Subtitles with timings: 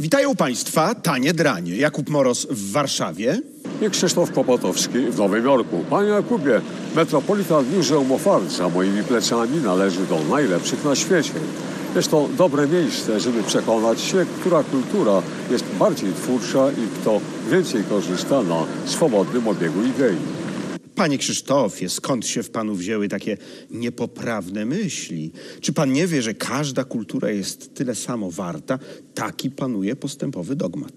[0.00, 1.76] Witają Państwa Tanie Dranie.
[1.76, 3.42] Jakub Moros w Warszawie.
[3.86, 5.84] i Krzysztof Kopotowski w Nowym Jorku.
[5.90, 6.60] Panie Jakubie,
[6.96, 11.32] Metropolitan Museum of Art za moimi plecami należy do najlepszych na świecie.
[11.96, 17.20] Jest to dobre miejsce, żeby przekonać się, która kultura jest bardziej twórcza i kto
[17.50, 20.16] więcej korzysta na swobodnym obiegu idei.
[21.00, 23.36] Panie Krzysztofie, skąd się w Panu wzięły takie
[23.70, 25.32] niepoprawne myśli?
[25.60, 28.78] Czy Pan nie wie, że każda kultura jest tyle samo warta?
[29.14, 30.92] Taki panuje postępowy dogmat.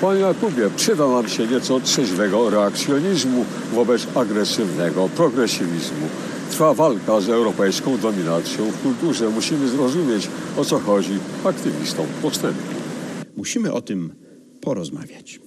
[0.00, 6.06] Panie Jakubie, przyda nam się nieco trzeźwego reakcjonizmu wobec agresywnego progresywizmu.
[6.50, 9.30] Trwa walka z europejską dominacją w kulturze.
[9.30, 12.74] Musimy zrozumieć, o co chodzi aktywistom postępu.
[13.36, 14.14] Musimy o tym
[14.60, 15.40] porozmawiać.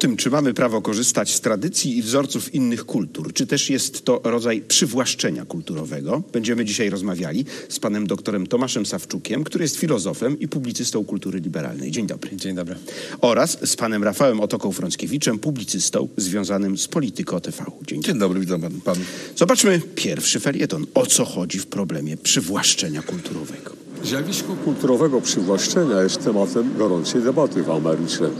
[0.00, 4.20] Tym, czy mamy prawo korzystać z tradycji i wzorców innych kultur, czy też jest to
[4.24, 10.48] rodzaj przywłaszczenia kulturowego, będziemy dzisiaj rozmawiali z panem doktorem Tomaszem Sawczukiem, który jest filozofem i
[10.48, 11.90] publicystą kultury liberalnej.
[11.90, 12.36] Dzień dobry.
[12.36, 12.76] Dzień dobry.
[13.20, 17.64] Oraz z panem Rafałem Otoką Frąckiewiczem, publicystą związanym z Polityko TV.
[17.86, 18.12] Dzień dobry.
[18.12, 18.80] Dzień dobry, witam pan.
[18.80, 18.96] pan.
[19.36, 20.86] Zobaczmy pierwszy felieton.
[20.94, 23.70] O co chodzi w problemie przywłaszczenia kulturowego?
[24.04, 28.30] Zjawisko kulturowego przywłaszczenia jest tematem gorącej debaty w Ameryce.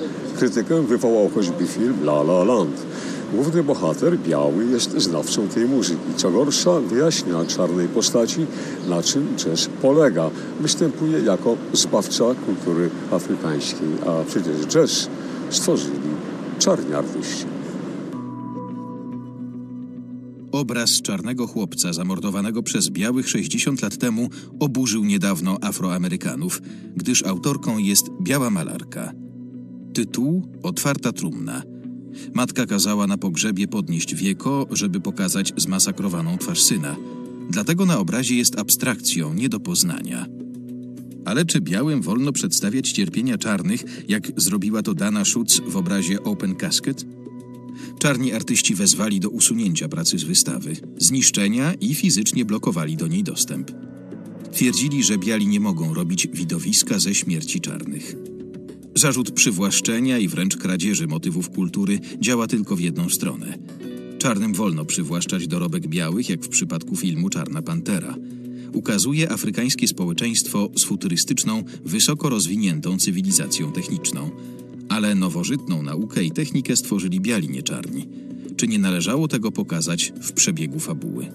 [0.41, 2.86] Krytykę wywołał choćby film La La Land.
[3.34, 6.14] Główny bohater, biały, jest znawcą tej muzyki.
[6.16, 8.46] Co gorsza, wyjaśnia czarnej postaci,
[8.88, 10.30] na czym jazz polega.
[10.61, 15.08] Występuje jako zbawca kultury afrykańskiej, a przecież jazz
[15.50, 16.11] stworzyli
[16.58, 16.94] czarni.
[20.52, 24.28] Obraz czarnego chłopca zamordowanego przez białych 60 lat temu
[24.61, 26.62] oburzył niedawno Afroamerykanów,
[26.96, 29.12] gdyż autorką jest biała malarka.
[29.94, 31.62] Tytuł Otwarta trumna.
[32.34, 36.96] Matka kazała na pogrzebie podnieść wieko, żeby pokazać zmasakrowaną twarz syna.
[37.51, 40.27] Dlatego na obrazie jest abstrakcją nie do poznania.
[41.24, 46.55] Ale czy białym wolno przedstawiać cierpienia czarnych, jak zrobiła to Dana Schutz w obrazie Open
[46.56, 47.06] Casket?
[47.98, 53.70] Czarni artyści wezwali do usunięcia pracy z wystawy, zniszczenia i fizycznie blokowali do niej dostęp.
[54.52, 58.30] Twierdzili, że biali nie mogą robić widowiska ze śmierci czarnych.
[59.00, 63.58] Zarzut przywłaszczenia i wręcz kradzieży motywów kultury działa tylko w jedną stronę.
[64.18, 68.14] Czarnym wolno przywłaszczać dorobek białych, jak w przypadku filmu Czarna Pantera.
[68.72, 74.30] Ukazuje afrykańskie społeczeństwo z futurystyczną, wysoko rozwiniętą cywilizacją techniczną.
[74.88, 78.08] Ale nowożytną naukę i technikę stworzyli biali nie czarni.
[78.56, 81.27] Czy nie należało tego pokazać w przebiegu fabuły?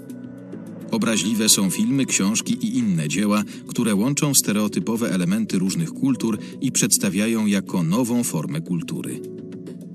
[0.96, 7.46] Obraźliwe są filmy, książki i inne dzieła, które łączą stereotypowe elementy różnych kultur i przedstawiają
[7.46, 9.20] jako nową formę kultury.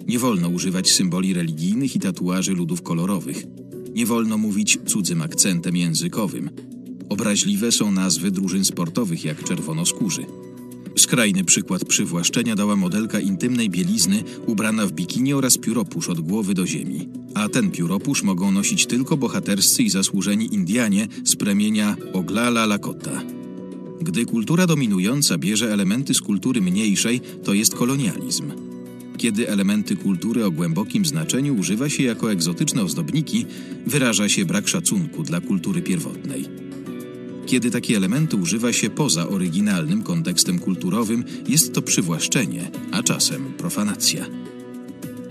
[0.06, 3.44] Nie wolno używać symboli religijnych i tatuaży ludów kolorowych.
[3.94, 6.50] Nie wolno mówić cudzym akcentem językowym.
[7.08, 10.26] Obraźliwe są nazwy drużyn sportowych jak czerwonoskórzy.
[10.96, 16.66] Skrajny przykład przywłaszczenia dała modelka intymnej bielizny ubrana w bikini oraz pióropusz od głowy do
[16.66, 17.08] ziemi.
[17.34, 23.22] A ten pióropusz mogą nosić tylko bohaterscy i zasłużeni Indianie z plemienia Oglala Lakota.
[24.00, 28.52] Gdy kultura dominująca bierze elementy z kultury mniejszej, to jest kolonializm.
[29.16, 33.46] Kiedy elementy kultury o głębokim znaczeniu używa się jako egzotyczne ozdobniki,
[33.86, 36.44] wyraża się brak szacunku dla kultury pierwotnej.
[37.46, 44.26] Kiedy takie elementy używa się poza oryginalnym kontekstem kulturowym, jest to przywłaszczenie, a czasem profanacja.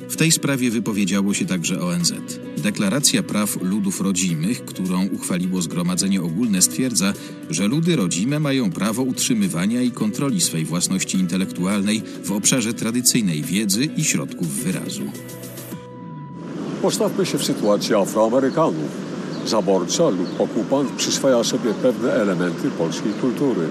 [0.09, 2.13] W tej sprawie wypowiedziało się także ONZ.
[2.57, 7.13] Deklaracja Praw Ludów Rodzimych, którą uchwaliło Zgromadzenie Ogólne, stwierdza,
[7.49, 13.85] że ludy rodzime mają prawo utrzymywania i kontroli swej własności intelektualnej w obszarze tradycyjnej wiedzy
[13.85, 15.03] i środków wyrazu.
[16.81, 19.09] Postawmy się w sytuacji Afroamerykanów.
[19.45, 23.67] Zaborca lub okupant przyswaja sobie pewne elementy polskiej kultury.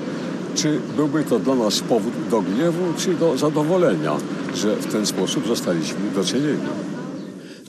[0.55, 4.17] Czy byłby to dla nas powód do gniewu, czy do zadowolenia,
[4.55, 6.59] że w ten sposób zostaliśmy docenieni?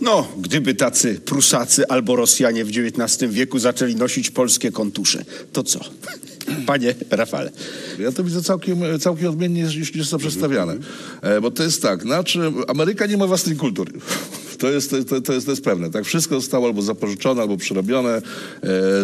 [0.02, 5.80] No, gdyby tacy Prusacy albo Rosjanie w XIX wieku zaczęli nosić polskie kontusze, to co?
[6.66, 7.52] Panie Rafale.
[8.00, 10.76] Ja to widzę całkiem, całkiem odmiennie niż niż jest to przedstawiane.
[11.22, 13.92] E, bo to jest tak, znaczy Ameryka nie ma własnej kultury.
[14.60, 15.90] To jest, to, to, jest, to jest pewne.
[15.90, 18.22] Tak, wszystko zostało albo zapożyczone, albo przerobione, e,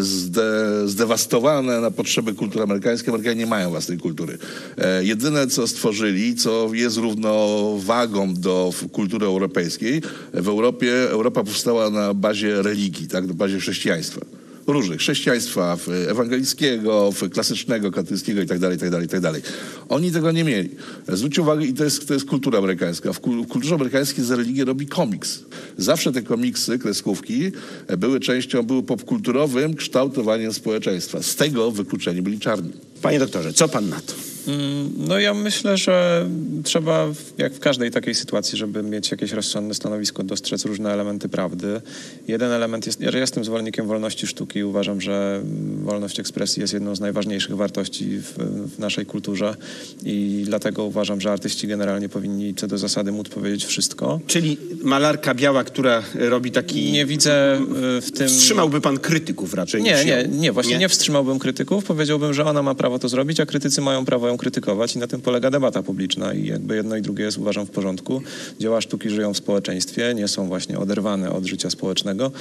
[0.02, 3.10] zde, zdewastowane na potrzeby kultury amerykańskiej.
[3.10, 4.38] Amerykanie nie mają własnej kultury.
[4.78, 10.02] E, jedyne, co stworzyli, co jest równowagą do kultury europejskiej,
[10.34, 14.45] w Europie Europa powstała na bazie religii, tak, na bazie chrześcijaństwa.
[14.68, 19.54] Różnych, chrześcijaństwa, w ewangelickiego, klasycznego, katolickiego i tak dalej, i tak dalej, i tak.
[19.90, 20.70] Oni tego nie mieli.
[21.08, 23.14] Zwróćcie uwagę, i to jest, to jest kultura amerykańska.
[23.14, 25.40] W kul- w kulturze amerykańskiej za religię robi komiks.
[25.78, 27.52] Zawsze te komiksy, kreskówki
[27.88, 31.24] e, były częścią, były popkulturowym kształtowaniem społeczeństwa.
[31.24, 32.72] Z tego wykluczeni byli czarni.
[33.02, 34.35] Panie doktorze, co pan na to?
[34.48, 36.28] Mm, No ja myślę, że
[36.64, 37.08] trzeba,
[37.38, 41.82] jak w każdej takiej sytuacji, żeby mieć jakieś rozsądne stanowisko, dostrzec różne elementy prawdy.
[42.28, 44.64] Jeden element jest, ja jestem zwolennikiem wolności sztuki.
[44.64, 45.42] Uważam, że
[45.84, 48.34] wolność ekspresji jest jedną z najważniejszych wartości w,
[48.76, 49.56] w naszej kulturze
[50.04, 54.20] i dlatego uważam, że artyści generalnie powinni co do zasady móc powiedzieć wszystko.
[54.28, 56.92] Czyli malarka biała, która robi taki...
[56.92, 57.60] Nie widzę
[57.98, 58.28] y, w tym...
[58.28, 60.90] Wstrzymałby pan krytyków raczej Nie, nie, nie, właśnie nie?
[60.90, 61.84] wstrzymałbym krytyków.
[61.86, 65.08] Powiedziałbym, że ona ma prawo to zrobić, a krytycy mają prawo ją krytykować i na
[65.08, 68.22] tym polega debata publiczna i jakby jedno i drugie jest uważam w porządku.
[68.60, 72.32] Dzieła sztuki żyją w społeczeństwie, nie są właśnie oderwane od życia społecznego.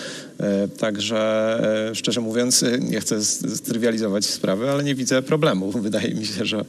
[0.40, 1.18] E, także
[1.90, 5.70] e, szczerze mówiąc, e, nie chcę strywializować sprawy, ale nie widzę problemu.
[5.82, 6.64] Wydaje mi się, że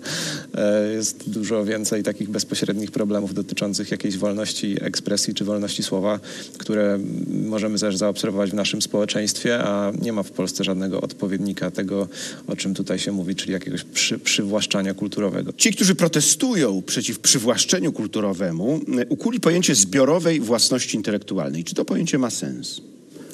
[0.95, 6.19] jest dużo więcej takich bezpośrednich problemów dotyczących jakiejś wolności ekspresji czy wolności słowa,
[6.57, 12.07] które możemy też zaobserwować w naszym społeczeństwie, a nie ma w Polsce żadnego odpowiednika tego,
[12.47, 15.53] o czym tutaj się mówi, czyli jakiegoś przy, przywłaszczania kulturowego.
[15.53, 21.63] Ci, którzy protestują przeciw przywłaszczeniu kulturowemu, e, ukuli pojęcie zbiorowej własności intelektualnej.
[21.63, 22.81] Czy to pojęcie ma sens?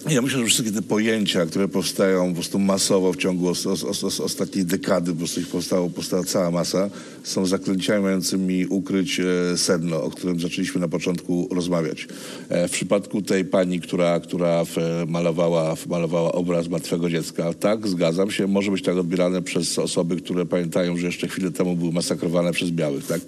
[0.10, 3.84] Ja myślę, że wszystkie te pojęcia, które powstają po prostu masowo w ciągu os, os,
[3.84, 6.90] os, os, ostatniej dekady, po prostu ich powstało, powstała cała masa,
[7.24, 12.08] są zaklęciami mającymi ukryć e, sedno, o którym zaczęliśmy na początku rozmawiać.
[12.50, 17.54] E, w przypadku tej pani, która, która w, e, malowała, w, malowała obraz martwego dziecka,
[17.54, 21.76] tak, zgadzam się, może być tak odbierane przez osoby, które pamiętają, że jeszcze chwilę temu
[21.76, 23.22] były masakrowane przez białych, tak?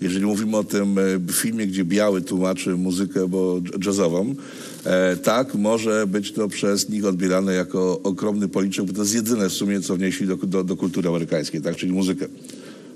[0.00, 4.34] Jeżeli mówimy o tym e, filmie, gdzie biały tłumaczy muzykę bo jazzową,
[5.22, 9.52] tak, może być to przez nich odbierane jako ogromny policzek, bo to jest jedyne w
[9.52, 12.26] sumie, co wnieśli do, do, do kultury amerykańskiej, tak, czyli muzykę.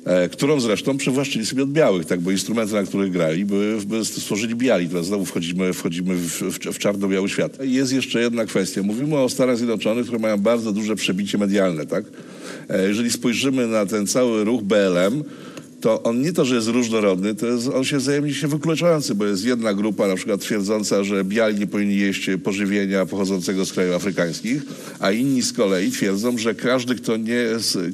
[0.06, 4.04] E, którą zresztą przywłaszczyli sobie od białych, tak, bo instrumenty, na których grali, były, były
[4.04, 4.88] stworzyli biali.
[4.88, 7.58] Teraz znowu wchodzimy, wchodzimy w, w, w czarno-biały świat.
[7.64, 8.82] Jest jeszcze jedna kwestia.
[8.82, 12.04] Mówimy o Stanach Zjednoczonych, które mają bardzo duże przebicie medialne, tak?
[12.68, 15.24] E, jeżeli spojrzymy na ten cały ruch BLM,
[15.86, 19.26] to on nie to, że jest różnorodny, to jest, on się wzajemnie się wykluczający, bo
[19.26, 23.94] jest jedna grupa na przykład twierdząca, że biali nie powinni jeść pożywienia pochodzącego z krajów
[23.94, 24.62] afrykańskich,
[25.00, 27.44] a inni z kolei twierdzą, że każdy, kto nie,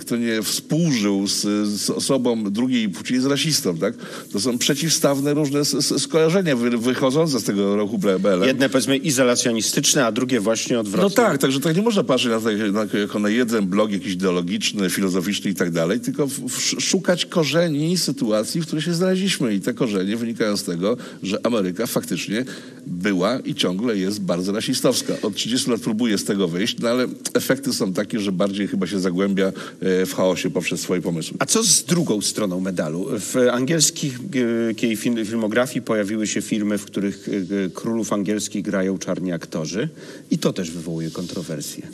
[0.00, 3.94] kto nie współżył z, z osobą drugiej płci jest rasistą, tak?
[4.32, 5.64] To są przeciwstawne różne
[5.98, 8.42] skojarzenia wy, wychodzące z tego ruchu BLM.
[8.44, 11.16] Jedne powiedzmy izolacjonistyczne, a drugie właśnie No odwrotne.
[11.16, 12.32] tak, także tak nie można patrzeć
[12.72, 16.82] na to jako na jeden blog jakiś ideologiczny, filozoficzny i tak dalej, tylko w, w,
[16.82, 19.54] szukać korzeni sytuacji, w której się znaleźliśmy.
[19.54, 22.44] I te korzenie wynikają z tego, że Ameryka faktycznie
[22.86, 25.14] była i ciągle jest bardzo rasistowska.
[25.22, 28.86] Od 30 lat próbuje z tego wyjść, no ale efekty są takie, że bardziej chyba
[28.86, 31.36] się zagłębia e, w chaosie poprzez swoje pomysły.
[31.38, 33.06] A co z drugą stroną medalu?
[33.10, 34.12] W angielskiej
[34.96, 39.88] film, filmografii pojawiły się filmy, w których e, królów angielskich grają czarni aktorzy
[40.30, 41.88] i to też wywołuje kontrowersje.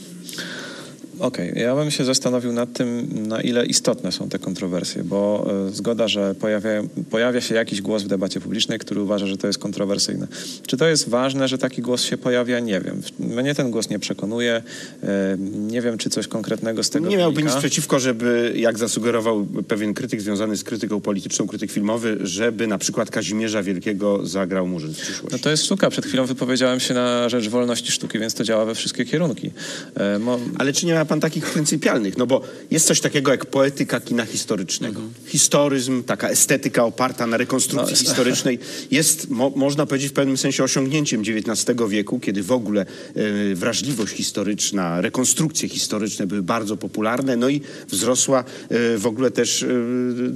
[1.20, 5.70] Okej, ja bym się zastanowił nad tym, na ile istotne są te kontrowersje, bo e,
[5.72, 6.70] zgoda, że pojawia,
[7.10, 10.26] pojawia się jakiś głos w debacie publicznej, który uważa, że to jest kontrowersyjne.
[10.66, 12.60] Czy to jest ważne, że taki głos się pojawia?
[12.60, 13.02] Nie wiem.
[13.18, 14.62] Mnie ten głos nie przekonuje.
[15.02, 19.46] E, nie wiem, czy coś konkretnego z tego Nie miałby nic przeciwko, żeby, jak zasugerował
[19.68, 24.94] pewien krytyk związany z krytyką polityczną, krytyk filmowy, żeby na przykład Kazimierza Wielkiego zagrał Murzyn
[24.94, 25.28] w przyszłości.
[25.32, 25.90] No to jest sztuka.
[25.90, 29.50] Przed chwilą wypowiedziałem się na rzecz wolności sztuki, więc to działa we wszystkie kierunki.
[29.94, 32.16] E, mo- Ale czy nie ma pan takich pryncypialnych?
[32.16, 35.00] No bo jest coś takiego jak poetyka kina historycznego.
[35.26, 38.58] Historyzm, taka estetyka oparta na rekonstrukcji No, historycznej
[38.90, 44.14] jest, mo, można powiedzieć, w pewnym sensie osiągnięciem XIX wieku, kiedy w ogóle e, wrażliwość
[44.14, 49.66] historyczna, rekonstrukcje historyczne były bardzo popularne, no i wzrosła e, w ogóle też, e,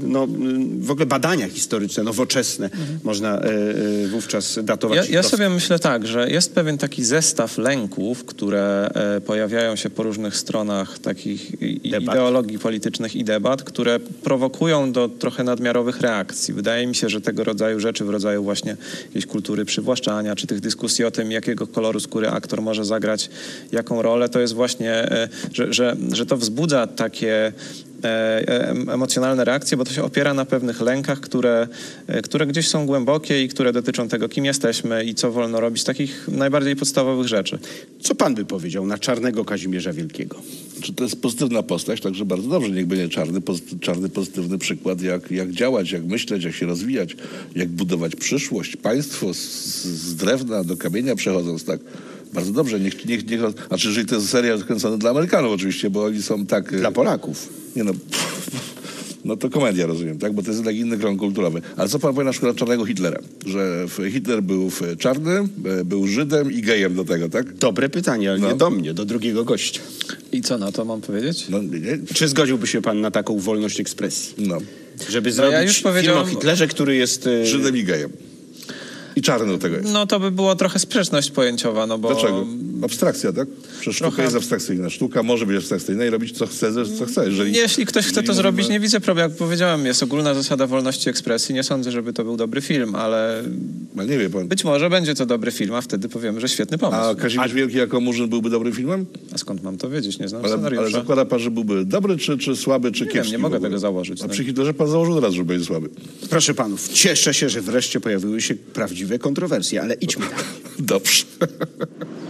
[0.02, 0.28] no,
[0.80, 2.70] w ogóle badania historyczne, nowoczesne,
[3.02, 5.08] można e, e, wówczas datować.
[5.08, 8.90] Ja, ja sobie myślę tak, że jest pewien taki zestaw lęków, które
[9.26, 10.61] pojawiają się po różnych stronach
[11.02, 12.14] takich i- Debat.
[12.14, 16.54] ideologii politycznych i debat, które prowokują do trochę nadmiarowych reakcji.
[16.54, 20.60] Wydaje mi się, że tego rodzaju rzeczy w rodzaju właśnie jakiejś kultury przywłaszczania, czy tych
[20.60, 23.30] dyskusji o tym, jakiego koloru skóry aktor może zagrać,
[23.72, 27.52] jaką rolę, to jest właśnie, e, że, że, że to wzbudza takie
[28.92, 31.68] emocjonalne reakcje, bo to się opiera na pewnych lękach, które,
[32.06, 35.84] e, które gdzieś są głębokie i które dotyczą tego, kim jesteśmy i co wolno robić,
[35.84, 37.58] takich najbardziej podstawowych rzeczy.
[38.00, 40.36] Co pan by powiedział na czarnego Kazimierza Wielkiego?
[40.80, 45.02] Czy to jest pozytywna postać, także bardzo dobrze, niech będzie czarny, pozy- czarny pozytywny przykład,
[45.02, 47.16] jak, jak działać, jak myśleć, jak się rozwijać,
[47.56, 49.38] jak budować przyszłość, państwo z,
[49.84, 51.80] z drewna do kamienia przechodząc, tak.
[52.32, 56.04] Bardzo dobrze, niech, niech, niech, znaczy, jeżeli to jest serial kręcony dla Amerykanów oczywiście, bo
[56.04, 56.72] oni są tak...
[56.72, 57.48] e, Dla Polaków.
[57.76, 57.92] Nie no,
[59.24, 60.32] no to komedia, rozumiem, tak?
[60.32, 61.62] Bo to jest jednak inny krąg kulturowy.
[61.76, 63.18] Ale co pan powie na przykład czarnego Hitlera?
[63.46, 65.48] Że Hitler był w czarny,
[65.80, 67.54] e, był Żydem i gejem do tego, tak?
[67.54, 68.48] Dobre pytanie, ale No.
[68.48, 69.80] nie do mnie, do drugiego gościa.
[70.32, 71.46] I co na to mam powiedzieć?
[71.48, 74.34] No, nie, Czy zgodziłby się pan na taką wolność ekspresji?
[74.46, 74.58] no.
[75.08, 77.26] Żeby No zrobić ja już film powiedziałem- o Hitlerze, który jest...
[77.26, 78.10] e, Żydem i gejem.
[79.16, 79.92] I czarny do tego jest.
[79.92, 82.08] No to by było trochę sprzeczność pojęciowa, no bo...
[82.08, 82.46] Dlaczego?
[82.82, 83.48] Abstrakcja, tak?
[83.80, 84.90] Przecież sztuka Trochę- jest abstrakcyjna.
[84.90, 87.24] Sztuka może być abstrakcyjna i robić co chce, co chce.
[87.24, 89.28] Jeżeli, Jeśli ktoś chce to zrobić, nie widzę problemu.
[89.30, 91.54] Jak powiedziałem, jest ogólna zasada wolności ekspresji.
[91.54, 93.42] Nie sądzę, żeby to był dobry film, ale
[93.96, 94.48] Ale nie wie pan.
[94.48, 97.00] być może będzie to dobry film, a wtedy powiemy, że świetny pomysł.
[97.02, 99.06] A Kazimierz Wielki jako Murzyn byłby dobrym filmem?
[99.34, 100.18] A skąd mam to wiedzieć?
[100.18, 100.98] Nie znam Ale, ale scenariusza.
[100.98, 103.32] zakłada pan, że byłby dobry, czy, czy słaby, czy Nie kiepski?
[103.32, 104.32] wiem, nie mogę tego założyć, A no.
[104.32, 105.88] przy Hitlerze pan założył od razu, że będzie słaby.
[106.30, 110.44] Proszę panów, cieszę się, że wreszcie pojawiły się prawdziwe kontrowersje, ale idźmy dalej.
[110.78, 111.24] Dobrze.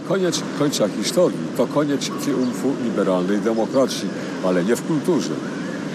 [0.07, 4.09] Koniec końca historii to koniec triumfu liberalnej demokracji,
[4.45, 5.33] ale nie w kulturze.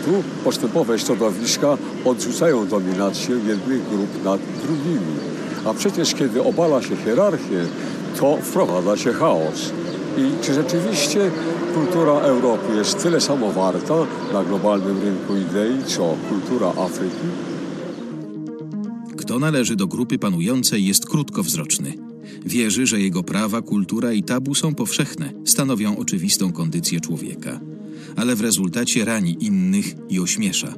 [0.04, 0.12] Tu
[0.44, 5.14] postępowe środowiska odrzucają dominację jednych grup nad drugimi.
[5.64, 7.64] A przecież kiedy obala się hierarchię,
[8.20, 9.72] to wprowadza się chaos.
[10.18, 11.30] I czy rzeczywiście
[11.74, 13.94] kultura Europy jest tyle samo warta
[14.32, 17.28] na globalnym rynku idei, co kultura Afryki?
[19.16, 22.07] Kto należy do grupy panującej jest krótkowzroczny.
[22.46, 27.60] Wierzy, że jego prawa, kultura i tabu są powszechne, stanowią oczywistą kondycję człowieka.
[28.16, 30.74] Ale w rezultacie rani innych i ośmiesza.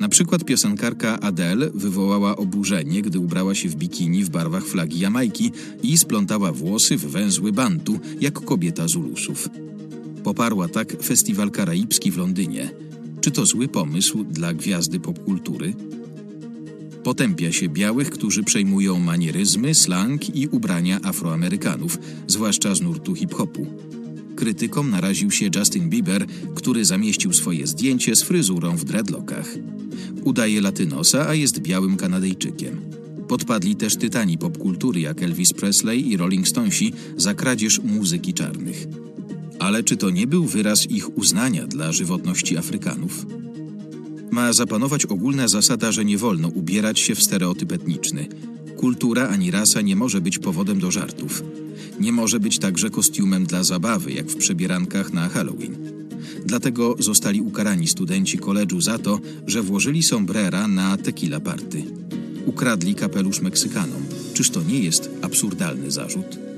[0.00, 5.50] Na przykład piosenkarka Adele wywołała oburzenie, gdy ubrała się w bikini w barwach flagi Jamajki
[5.82, 9.48] i splątała włosy w węzły bantu, jak kobieta Zulusów.
[10.24, 12.70] Poparła tak festiwal karaibski w Londynie.
[13.20, 15.74] Czy to zły pomysł dla gwiazdy popkultury?
[17.04, 23.66] Potępia się białych, którzy przejmują manieryzmy, slang i ubrania Afroamerykanów, zwłaszcza z nurtu hip-hopu.
[24.36, 29.54] Krytykom naraził się Justin Bieber, który zamieścił swoje zdjęcie z fryzurą w dreadlockach.
[30.24, 32.80] Udaje latynosa, a jest białym Kanadyjczykiem.
[33.28, 38.86] Podpadli też tytani popkultury jak Elvis Presley i Rolling Stonesi za kradzież muzyki czarnych.
[39.58, 43.26] Ale czy to nie był wyraz ich uznania dla żywotności Afrykanów?
[44.32, 48.26] Ma zapanować ogólna zasada, że nie wolno ubierać się w stereotyp etniczny.
[48.76, 51.42] Kultura ani rasa nie może być powodem do żartów.
[52.00, 55.76] Nie może być także kostiumem dla zabawy, jak w przebierankach na Halloween.
[56.46, 61.84] Dlatego zostali ukarani studenci koledżu za to, że włożyli sombrera na tequila party.
[62.46, 64.02] Ukradli kapelusz Meksykanom.
[64.34, 66.51] Czyż to nie jest absurdalny zarzut?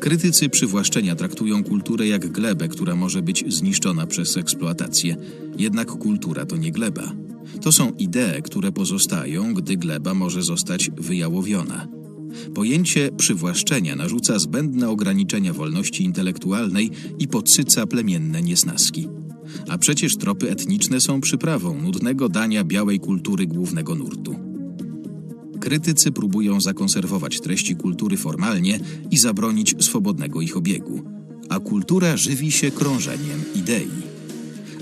[0.00, 5.16] Krytycy przywłaszczenia traktują kulturę jak glebę, która może być zniszczona przez eksploatację.
[5.58, 7.12] Jednak kultura to nie gleba.
[7.60, 11.88] To są idee, które pozostają, gdy gleba może zostać wyjałowiona.
[12.54, 19.08] Pojęcie przywłaszczenia narzuca zbędne ograniczenia wolności intelektualnej i podsyca plemienne niesnaski.
[19.68, 24.49] A przecież tropy etniczne są przyprawą nudnego dania białej kultury głównego nurtu.
[25.60, 31.02] Krytycy próbują zakonserwować treści kultury formalnie i zabronić swobodnego ich obiegu.
[31.48, 34.10] A kultura żywi się krążeniem idei.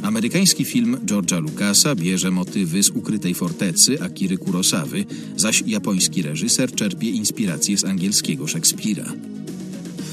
[0.02, 5.04] Amerykański film George'a Lucasa bierze motywy z Ukrytej Fortecy Akiry Kurosawy,
[5.37, 9.12] zaś japoński reżyser czerpie inspirację z angielskiego Szekspira.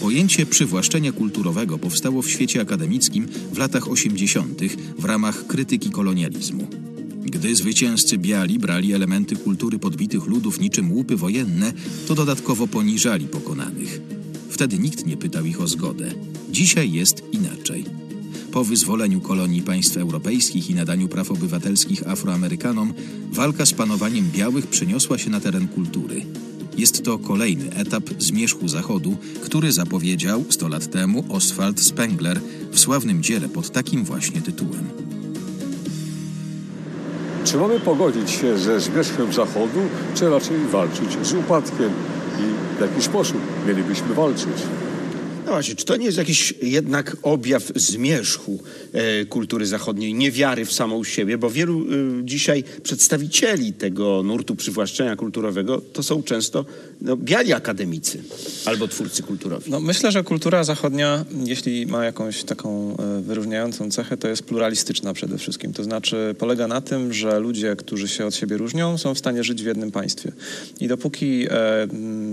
[0.02, 4.62] Pojęcie przywłaszczenia kulturowego powstało w świecie akademickim w latach 80.
[5.00, 6.85] w ramach krytyki kolonializmu.
[7.36, 11.74] Gdy zwycięzcy biali brali elementy kultury podbitych ludów niczym łupy wojenne,
[12.08, 14.02] to dodatkowo poniżali pokonanych.
[14.50, 16.12] Wtedy nikt nie pytał ich o zgodę.
[16.52, 17.86] Dzisiaj jest inaczej.
[18.52, 22.94] Po wyzwoleniu kolonii państw europejskich i nadaniu praw obywatelskich Afroamerykanom,
[23.32, 26.26] walka z panowaniem białych przeniosła się na teren kultury.
[26.78, 33.24] Jest to kolejny etap zmierzchu Zachodu, który zapowiedział 100 lat temu Oswald Spengler w sławnym
[33.24, 35.15] dziele pod takim właśnie tytułem.
[37.56, 39.80] Czy mamy pogodzić się ze zmierzchem Zachodu,
[40.16, 41.90] czy raczej walczyć z upadkiem?
[42.40, 44.64] I w jaki sposób mielibyśmy walczyć?
[45.46, 48.60] No właśnie, czy to nie jest jakiś jednak objaw zmierzchu
[48.94, 51.38] e, kultury zachodniej, niewiary w samą siebie?
[51.38, 51.86] Bo wielu e,
[52.24, 56.66] dzisiaj przedstawicieli tego nurtu przywłaszczenia kulturowego to są często
[57.02, 58.24] no, biali akademicy
[58.66, 59.72] albo twórcy kulturowi.
[59.72, 65.14] No, myślę, że kultura zachodnia, jeśli ma jakąś taką e, wyróżniającą cechę, to jest pluralistyczna
[65.14, 65.74] przede wszystkim.
[65.74, 69.44] To znaczy polega na tym, że ludzie, którzy się od siebie różnią, są w stanie
[69.44, 70.32] żyć w jednym państwie.
[70.80, 71.88] I dopóki e,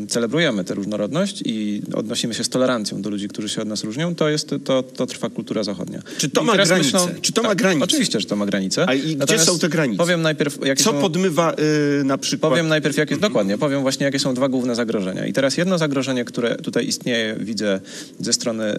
[0.09, 4.15] celebrujemy tę różnorodność i odnosimy się z tolerancją do ludzi, którzy się od nas różnią,
[4.15, 6.03] to, jest, to, to trwa kultura zachodnia.
[6.19, 6.99] Czy to I ma granice?
[7.23, 7.85] Czy to ma tak, granice?
[7.85, 8.89] Oczywiście, że to ma granice.
[8.89, 9.99] A i gdzie Natomiast są te granice?
[9.99, 11.01] Powiem najpierw, jakie Co są...
[11.01, 11.55] podmywa
[12.01, 12.53] y, na przykład...
[12.53, 15.27] Powiem najpierw, jakie, dokładnie, powiem właśnie, jakie są dwa główne zagrożenia.
[15.27, 17.81] I teraz jedno zagrożenie, które tutaj istnieje, widzę
[18.21, 18.79] ze strony y,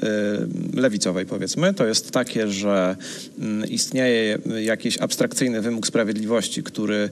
[0.82, 2.96] lewicowej, powiedzmy, to jest takie, że
[3.64, 7.10] y, istnieje jakiś abstrakcyjny wymóg sprawiedliwości, który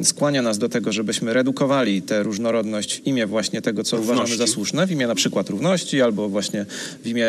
[0.00, 4.20] y, skłania nas do tego, żebyśmy redukowali tę różnorodność w imię właśnie tego, co Równości.
[4.22, 6.66] uważamy za słuszne, w imię na przykład równości, albo właśnie
[7.04, 7.26] w imię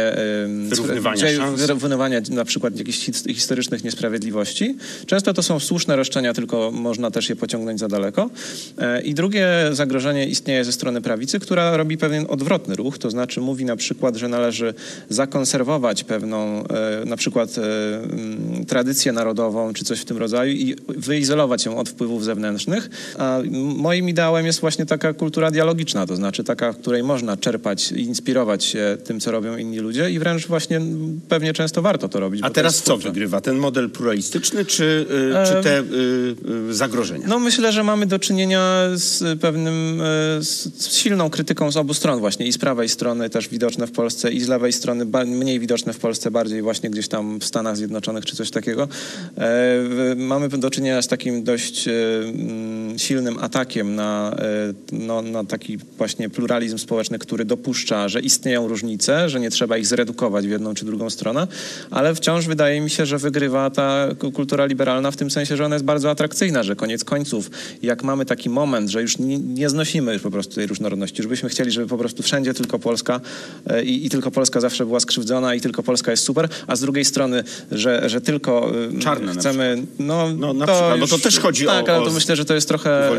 [0.70, 4.75] Wyrównywania wyrównywania na przykład jakichś his- historycznych niesprawiedliwości.
[5.06, 8.30] Często to są słuszne roszczenia, tylko można też je pociągnąć za daleko.
[8.78, 13.42] E, I drugie zagrożenie istnieje ze strony prawicy, która robi pewien odwrotny ruch, to znaczy
[13.42, 14.74] mówi na przykład, że należy
[15.10, 21.66] zakonserwować pewną e, na przykład e, tradycję narodową czy coś w tym rodzaju i wyizolować
[21.66, 22.90] ją od wpływów zewnętrznych.
[23.18, 23.40] A
[23.78, 28.02] moim ideałem jest właśnie taka kultura dialogiczna, to znaczy taka, w której można czerpać i
[28.02, 30.82] inspirować się tym, co robią inni ludzie i wręcz właśnie
[31.30, 32.42] pewnie często warto to robić.
[32.44, 33.42] A teraz co wygrywa?
[33.42, 35.06] Ten model pluralistyczny czy,
[35.44, 35.84] y, czy te y,
[36.70, 37.27] y, zagrożenia?
[37.27, 40.03] No myślę, że mamy do czynienia z pewnym, e,
[40.44, 44.32] z, silną krytyką z obu stron właśnie i z prawej strony też widoczne w Polsce
[44.32, 48.25] i z lewej strony mniej widoczne w Polsce, bardziej właśnie gdzieś tam w Stanach Zjednoczonych
[48.25, 48.88] czy coś takiego.
[49.38, 51.92] E, mamy do czynienia z takim dość e,
[52.24, 54.36] mm, silnym atakiem na,
[54.92, 59.88] no, na taki właśnie pluralizm społeczny, który dopuszcza, że istnieją różnice, że nie trzeba ich
[59.88, 61.48] zredukować w jedną czy drugą stronę,
[61.91, 65.65] ale wciąż wydaje mi się, że wygrywa ta ku- kultura liberalna w tym sensie, że
[65.65, 67.51] ona jest bardzo atrakcyjna, że koniec końców,
[67.82, 71.27] jak mamy taki moment, że już nie, nie znosimy już po prostu tej różnorodności, już
[71.27, 73.22] byśmy chcieli, żeby po prostu wszędzie tylko Polska
[73.67, 76.82] e, i, i tylko Polska zawsze była skrzywdzona i tylko Polska jest super, a z
[76.82, 79.84] drugiej strony, że, że tylko e, Czarne chcemy...
[80.00, 82.46] No, No, na przykład, no to też chodzi tak, o- ale o to myślę, że
[82.46, 83.10] to jest trochę...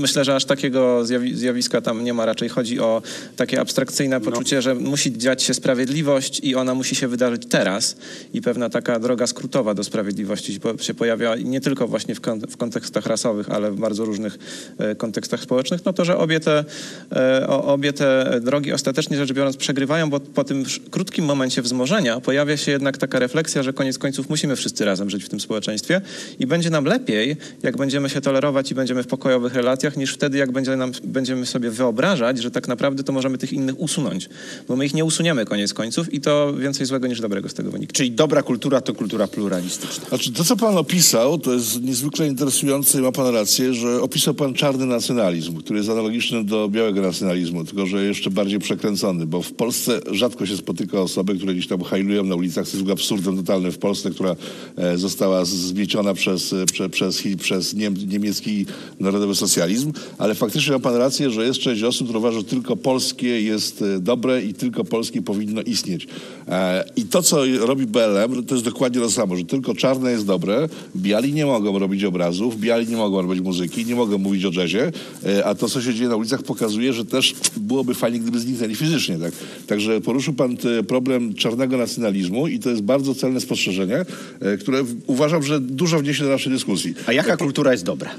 [0.00, 2.26] Myślę, że aż takiego zjawi- zjawiska tam nie ma.
[2.26, 3.02] Raczej chodzi o
[3.36, 4.24] takie abstrakcyjne No.
[4.42, 7.96] Poczucie, że musi dziać się sprawiedliwość i ona musi się wydarzyć teraz.
[8.34, 12.20] I pewna taka droga skrótowa do sprawiedliwości się po- się pojawia nie tylko właśnie w,
[12.50, 14.38] w kontekstach rasowych, ale w bardzo różnych
[14.78, 15.84] e, kontekstach społecznych.
[15.84, 16.64] No to, że obie te,
[17.12, 22.56] e, obie te drogi ostatecznie rzecz biorąc przegrywają, bo po tym krótkim momencie wzmożenia pojawia
[22.56, 26.00] się jednak taka refleksja, że koniec końców musimy wszyscy razem żyć w tym społeczeństwie
[26.38, 30.38] i będzie nam lepiej, jak będziemy się tolerować i będziemy w pokojowych relacjach, niż wtedy,
[30.38, 34.28] jak będzie nam, będziemy sobie wyobrażać, że tak naprawdę to możemy tych innych usunąć.
[34.68, 37.70] Bo my ich nie usuniemy koniec końców i to więcej złego niż dobrego z tego
[37.70, 37.92] wynika.
[37.92, 40.04] Czyli dobra kultura to kultura pluralistyczna.
[40.08, 44.34] Znaczy, to, co pan opisał, to jest niezwykle interesujące i ma pan rację, że opisał
[44.34, 49.42] pan czarny nacjonalizm, który jest analogiczny do białego nacjonalizmu, tylko że jeszcze bardziej przekręcony, bo
[49.42, 52.68] w Polsce rzadko się spotyka osoby, które gdzieś tam hajlują na ulicach.
[52.68, 54.36] To jest absurdem totalnym w Polsce, która
[54.76, 58.66] e, została zmieciona przez, e, prze, przez, przez niem, niemiecki
[59.00, 62.76] narodowy socjalizm, ale faktycznie ma pan rację, że jest część osób, które uważa, że tylko
[62.76, 66.06] polskie jest e, dobre i tylko polskie powinno istnieć.
[66.48, 70.26] E, I to, co robi BLM, to jest dokładnie to samo, że tylko czarne jest
[70.26, 74.50] dobre, biali nie mogą robić obrazów, biali nie mogą robić muzyki, nie mogą mówić o
[74.60, 74.92] jazzie,
[75.26, 78.74] e, a to, co się dzieje na ulicach, pokazuje, że też byłoby fajnie, gdyby zniknęli
[78.74, 79.18] fizycznie.
[79.18, 79.32] Tak?
[79.66, 84.04] Także poruszył pan te- problem czarnego nacjonalizmu i to jest bardzo celne spostrzeżenie,
[84.40, 86.94] e, które uważam, że dużo wniesie do naszej dyskusji.
[87.06, 88.10] A jaka kultura jest dobra?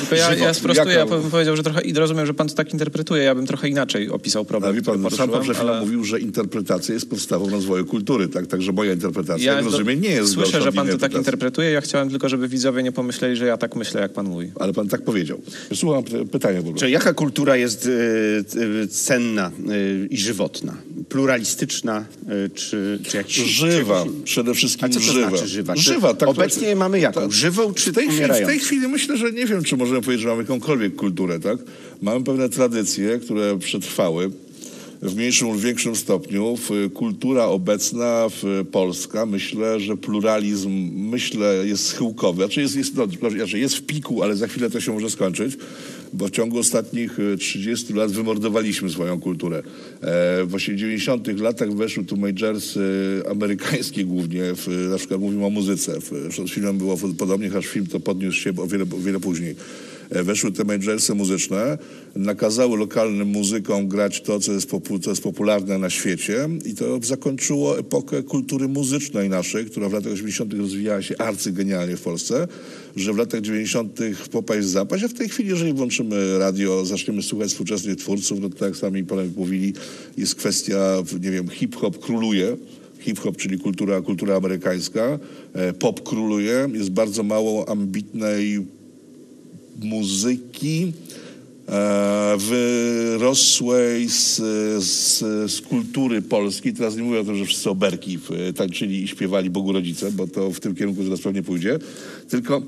[0.00, 2.54] Tylko ja, ja sprostuję, jaka- ja bym powiedział, że trochę i rozumiem, że pan to
[2.54, 3.22] tak interpretuje.
[3.22, 4.70] Ja bym trochę inaczej opisał problem.
[4.70, 7.84] A wie który pan, sam pan przed chwilą ale- mówił, że interpretacja jest podstawą rozwoju
[7.86, 8.46] kultury, tak?
[8.46, 11.70] Także moja interpretacja, Ja rozumiem, nie jest Słyszę, że pan to tak interpretuje.
[11.70, 14.50] Ja chciałem tylko, żeby widzowie nie pomyśleli, że ja tak myślę, jak pan mówi.
[14.60, 15.40] Ale pan tak powiedział.
[15.74, 16.80] Słucham py- pytania po prostu.
[16.80, 17.90] Czy jaka kultura jest y,
[18.82, 20.76] y, cenna y, i żywotna?
[21.08, 22.04] Pluralistyczna
[22.46, 23.36] y, czy, czy jakiś...
[23.36, 25.28] Żywa, czy przede wszystkim A co to żywa.
[25.28, 25.76] znaczy żywa?
[25.76, 26.28] Żywa, tak.
[26.28, 27.20] obecnie mamy jaką?
[27.20, 27.32] tak.
[27.32, 30.22] Żywą czy w tej, chwili, w tej chwili myślę, że nie wiem, czy możemy powiedzieć,
[30.22, 31.58] że mamy jakąkolwiek kulturę, tak?
[32.02, 34.30] Mamy pewne tradycje, które przetrwały
[35.02, 36.56] w mniejszym lub większym stopniu.
[36.56, 42.36] W- Kultura obecna, w Polska, myślę, że pluralizm, myślę, jest schyłkowy.
[42.36, 45.56] Znaczy jest, jest, no, znaczy jest w piku, ale za chwilę to się może skończyć,
[46.12, 49.58] bo w ciągu ostatnich e, 30 lat wymordowaliśmy swoją kulturę.
[49.58, 52.80] E, w 80 latach weszły tu majors e,
[53.30, 56.00] amerykańskie głównie, w, na przykład mówimy o muzyce.
[56.00, 59.54] W, z filmem było podobnie, aż film to podniósł się o wiele, o wiele później.
[60.10, 61.78] E, Weszły te majorsy muzyczne,
[62.16, 64.70] nakazały lokalnym muzykom grać to, co jest,
[65.02, 70.12] co jest popularne na świecie i to zakończyło epokę kultury muzycznej naszej, która w latach
[70.12, 70.54] 80.
[70.54, 72.48] rozwijała się arcygenialnie w Polsce,
[72.96, 74.00] że w latach 90.
[74.30, 78.48] popa jest zapaść, a w tej chwili, jeżeli włączymy radio, zaczniemy słuchać współczesnych twórców, no
[78.48, 79.74] to tak jak sami panowie mówili,
[80.18, 82.56] jest kwestia, nie wiem, hip-hop króluje,
[82.98, 85.18] hip-hop, czyli kultura, kultura amerykańska,
[85.52, 88.66] e, pop króluje, jest bardzo mało ambitnej
[89.82, 90.92] muzyki,
[91.68, 94.36] e, wyrosłej z,
[94.84, 95.18] z,
[95.52, 96.74] z kultury polskiej.
[96.74, 98.18] Teraz nie mówię o tym, że wszyscy oberki
[98.56, 101.78] tańczyli i śpiewali Bogu Rodzice, bo to w tym kierunku zaraz pewnie pójdzie.
[102.28, 102.62] Tylko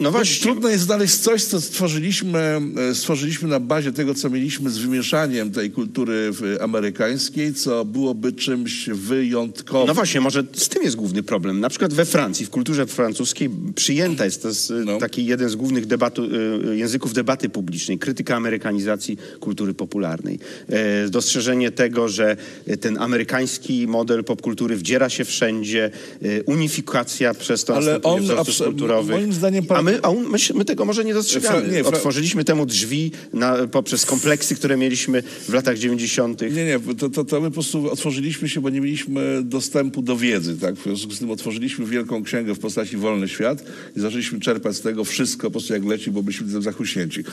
[0.00, 0.42] No właśnie.
[0.42, 2.60] Trudno jest znaleźć coś, co stworzyliśmy,
[2.90, 8.88] e, stworzyliśmy na bazie tego, co mieliśmy z wymieszaniem tej kultury amerykańskiej, co byłoby czymś
[8.88, 9.86] wyjątkowym.
[9.86, 11.60] No właśnie, może z tym jest główny problem.
[11.60, 14.98] Na przykład we Francji, w kulturze francuskiej przyjęta jest to jest No.
[14.98, 20.38] taki jeden z głównych debatu, y, języków debaty publicznej, krytyka amerykanizacji kultury popularnej.
[20.68, 22.36] E, Dostrzeżenie tego, że
[22.80, 25.90] ten amerykański model popkultury wdziera się wszędzie,
[26.22, 28.20] e, unifikacja przez to Ale on
[28.64, 29.10] kulturowych.
[29.16, 31.62] moim zdaniem pan- my, a my, my tego może nie dostrzegamy.
[31.62, 36.40] Fra- nie, fra- Otworzyliśmy temu drzwi na, poprzez kompleksy, które mieliśmy w latach 90.
[36.40, 40.16] Nie, nie, to, to, to my po prostu otworzyliśmy się, bo nie mieliśmy dostępu do
[40.16, 40.74] wiedzy, tak?
[40.74, 43.64] W związku z tym otworzyliśmy wielką księgę w postaci Wolny Świat
[43.96, 47.24] i zaczęliśmy czerpać z tego wszystko po prostu jak leci, bo byliśmy tym zachłyśnięci.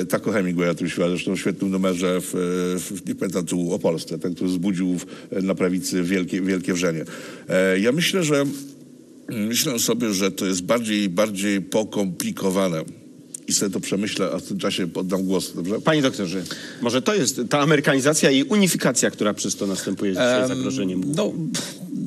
[0.00, 2.30] E, Taco Hemingway o tym śpiewa, zresztą w świetnym numerze w,
[2.80, 5.06] w, nie pamiętam tu o Polsce, tak, który wzbudził w,
[5.42, 7.04] na prawicy wielkie, wielkie wrzenie.
[7.48, 8.44] E, ja myślę, że
[9.28, 12.84] myślę sobie, że to jest bardziej, bardziej pokomplikowane
[13.48, 15.80] i sobie to przemyślę, a w tym czasie oddam głos, dobrze?
[15.80, 16.42] Panie doktorze,
[16.82, 21.02] może to jest ta amerykanizacja i unifikacja, która przez to następuje dzisiaj Em, zagrożeniem.
[21.16, 21.32] No,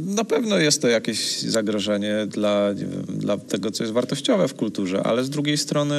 [0.05, 2.73] na pewno jest to jakieś zagrożenie dla,
[3.09, 5.95] dla tego, co jest wartościowe w kulturze, ale z drugiej strony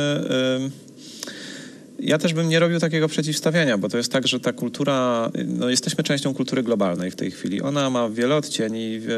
[1.99, 5.71] ja też bym nie robił takiego przeciwstawiania, bo to jest tak, że ta kultura, no
[5.71, 7.63] jesteśmy częścią kultury globalnej w tej chwili.
[7.63, 9.09] Ona ma wiele odcieni, w,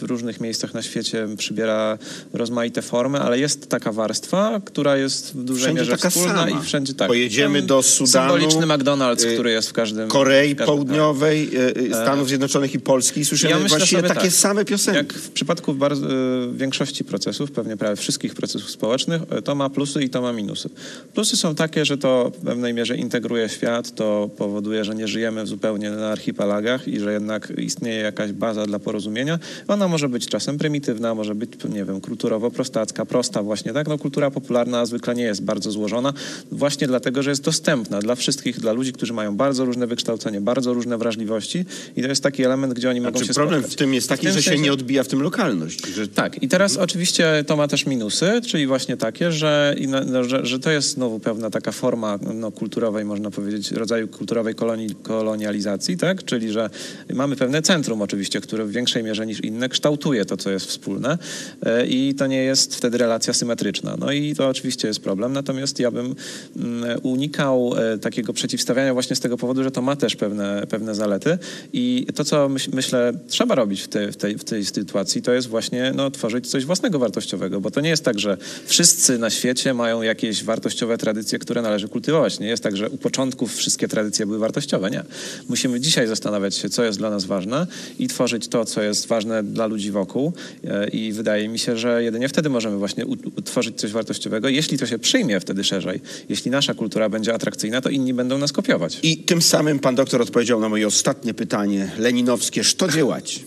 [0.00, 1.98] w różnych miejscach na świecie przybiera
[2.32, 6.60] rozmaite formy, ale jest taka warstwa, która jest w dużej Wszędzie mierze taka wspólna sama.
[6.60, 7.08] i wszędzie tak.
[7.08, 10.08] Pojedziemy do Sudanu, Symboliczny McDonald's, y, który jest w każdym...
[10.08, 10.74] Korei w każdym.
[10.74, 14.98] Południowej, e, e, Stanów Zjednoczonych i Polski i słyszymy Ja właściwie takie tak, same piosenki.
[14.98, 19.70] Jak w przypadku bardzo, y, większości procesów, pewnie prawie wszystkich procesów społecznych, y, to ma
[19.70, 20.68] plusy i to ma minusy.
[21.14, 25.46] Plusy są takie, że to w pewnej mierze integruje świat, to powoduje, że nie żyjemy
[25.46, 29.38] zupełnie na archipelagach i że jednak istnieje jakaś baza dla porozumienia.
[29.68, 33.88] Ona może być czasem prymitywna, może być, nie wiem, kulturowo prostacka, prosta właśnie, tak?
[33.88, 36.12] No kultura popularna zwykle nie jest bardzo złożona,
[36.52, 40.74] właśnie dlatego, że jest dostępna dla wszystkich, dla ludzi, którzy mają bardzo różne wykształcenie, bardzo
[40.74, 41.64] różne wrażliwości
[41.96, 43.74] i to jest taki element, gdzie oni mogą Znaczy, się problem spotkać.
[43.76, 45.86] w tym jest taki, tym że się nie odbija w tym lokalność.
[45.86, 50.46] Że tak, i teraz oczywiście to ma też minusy, czyli właśnie takie, że, no, że,
[50.46, 55.96] że to jest znowu pewna taka forma no, kulturowej, można powiedzieć, rodzaju kulturowej koloni, kolonializacji,
[55.96, 56.24] tak?
[56.24, 56.70] Czyli, że
[57.14, 61.18] mamy pewne centrum oczywiście, które w większej mierze niż inne kształtuje to, co jest wspólne
[61.66, 63.96] e, i to nie jest wtedy relacja symetryczna.
[63.98, 66.14] No i to oczywiście jest problem, natomiast ja bym
[66.56, 70.94] mm, unikał e, takiego przeciwstawiania właśnie z tego powodu, że to ma też pewne, pewne
[70.94, 71.38] zalety
[71.72, 75.32] i to, co myśl, myślę trzeba robić w, tej w, tej, w tej sytuacji, to
[75.32, 79.30] jest właśnie no, tworzyć coś własnego wartościowego, bo to nie jest tak, że wszyscy na
[79.30, 82.01] świecie mają jakieś wartościowe tradycje, które należy kultywować.
[82.40, 84.90] Nie jest tak, że u początków wszystkie tradycje były wartościowe.
[84.90, 85.04] Nie.
[85.48, 87.66] Musimy dzisiaj zastanawiać się, co jest dla nas ważne
[87.98, 90.32] i tworzyć to, co jest ważne dla ludzi wokół
[90.64, 94.78] E, i wydaje mi się, że jedynie wtedy możemy właśnie ut- utworzyć coś wartościowego, jeśli
[94.78, 96.00] to się przyjmie wtedy szerzej.
[96.28, 98.98] Jeśli nasza kultura będzie atrakcyjna, to inni będą nas kopiować.
[99.02, 102.62] I tym samym pan doktor odpowiedział na moje ostatnie pytanie leninowskie.
[102.78, 103.44] Co działać?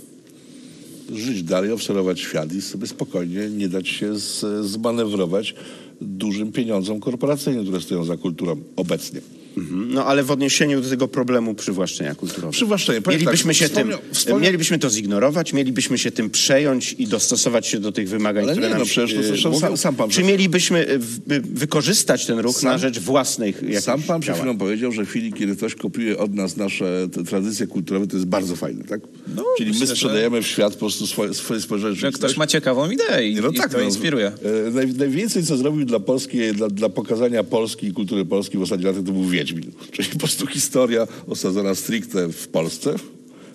[1.13, 5.55] żyć dalej, obserwować świat i sobie spokojnie nie dać się z, zmanewrować
[6.01, 9.21] dużym pieniądzom korporacyjnym, które stoją za kulturą obecnie.
[9.57, 9.93] Mhm.
[9.93, 12.51] No ale w odniesieniu do tego problemu przywłaszczenia kulturowego.
[12.51, 13.01] Przywłaszczenie.
[13.01, 17.67] Powiem Mielibyśmy tak, się tym, wspomniał- mielibyśmy to zignorować, mielibyśmy się tym przejąć i dostosować
[17.67, 19.59] się do tych wymagań, Ale które nie, nam no przecież to zresztą mówią.
[19.67, 20.99] sam- sam pan Czy mielibyśmy y,
[21.41, 25.33] wykorzystać ten ruch Sam- na rzecz własnych Sam pan przed chwilą powiedział, że w chwili,
[25.33, 29.01] kiedy ktoś kopiuje od nas nasze tradycje kulturowe, to jest bardzo fajne, tak?
[29.35, 31.59] No, Czyli myślę, my sprzedajemy w świat po prostu swoje, swoje.
[31.93, 34.27] Że ktoś ma ciekawą ideę i, no i tak, to no, inspiruje.
[34.67, 38.63] e, Naj, najwięcej, co zrobił dla Polski, dla, dla pokazania Polski i kultury polskiej w
[38.63, 39.71] ostatnich latach, to był Wiedźmin.
[39.91, 42.95] Czyli po prostu historia osadzona stricte w Polsce,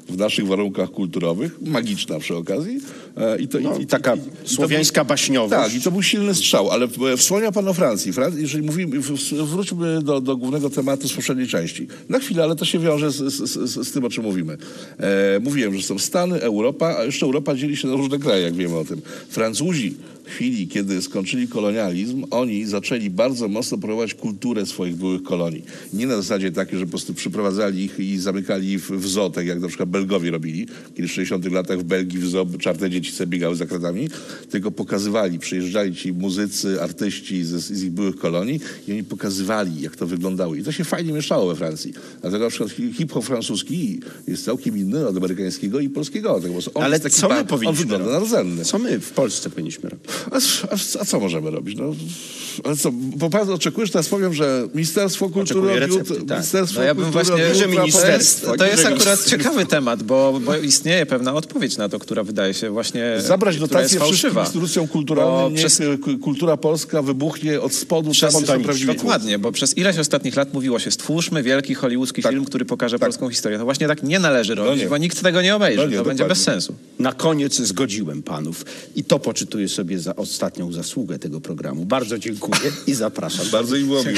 [0.08, 2.80] w naszych warunkach kulturowych, magiczna przy okazji.
[3.16, 5.62] E, I to, No, i, i, taka i- słowiańska był- baśniowość.
[5.62, 8.12] Tak, i to był silny strzał, ale e, wspomniał pan o Francji.
[8.12, 9.00] Fran- jeżeli mówimy,
[9.44, 11.86] wróćmy do, do głównego tematu z poprzedniej części.
[12.08, 14.58] Na chwilę, ale to się wiąże z, z, z, z tym, o czym mówimy.
[14.98, 18.54] E, mówiłem, że są Stany, Europa, a jeszcze Europa dzieli się na różne kraje, jak
[18.54, 19.00] wiemy o tym.
[19.28, 19.94] Francuzi
[20.30, 25.64] w chwili, kiedy skończyli kolonializm, oni zaczęli bardzo mocno promować kulturę swoich byłych kolonii.
[25.92, 29.46] Nie na zasadzie takiej, że po prostu przyprowadzali ich i zamykali w, w zoo, tak
[29.46, 33.12] jak na przykład Belgowie robili, kiedy w 60 latach w Belgii w zoo czarne dzieci
[33.12, 34.08] sobie biegały za kratami,
[34.50, 39.96] tylko pokazywali, przyjeżdżali ci muzycy, artyści z, z ich byłych kolonii i oni pokazywali, jak
[39.96, 40.54] to wyglądało.
[40.54, 41.92] I to się fajnie mieszało we Francji.
[42.20, 46.40] Dlatego na przykład hi- hip-hop francuski jest całkiem inny od amerykańskiego i polskiego.
[46.40, 48.64] Tak, bo on Ale jest taki co my ba- On powinniśmy wygląda na rdzenny.
[48.64, 50.06] Co my w Polsce powinniśmy robić?
[50.30, 50.36] A,
[51.00, 51.78] a, co możemy robić?
[51.78, 51.94] No,
[52.64, 56.28] ale co, bo bardzo oczekujesz, teraz powiem, że Ministerstwo Kultury Oczekuję recepty, tak.
[56.38, 59.66] Ministerstwo No ja bym Kultury właśnie, odbiód Że to jest, ministerstwo, to jest akurat ciekawy
[59.66, 64.00] temat, bo, bo istnieje pewna odpowiedź na to, która wydaje się właśnie Zabrać jest wszystkim
[64.00, 64.40] fałszywa.
[64.40, 65.86] instytucjom kulturalnym, przez- k-
[66.22, 68.34] kultura polska wybuchnie od spodu, Przez,
[68.64, 72.98] prawdziwi dokładnie, bo przez ileś ostatnich lat mówiło się, stwórzmy wielki hollywoodzki film, który pokaże
[72.98, 73.58] polską historię.
[73.58, 74.88] No właśnie tak nie należy robić, nie.
[74.88, 75.76] bo nikt tego nie obejrzy.
[75.82, 76.28] No nie, to będzie dokładnie.
[76.28, 76.74] bez sensu.
[76.98, 78.64] Na koniec zgodziłem panów
[78.96, 81.84] i to poczytuję sobie za ostatnią zasługę tego programu.
[81.84, 83.46] Bardzo dziękuję dziękuję i zapraszam.
[83.52, 84.02] Bardzo im miło.